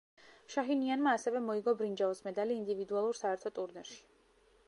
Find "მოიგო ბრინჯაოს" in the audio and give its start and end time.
1.49-2.23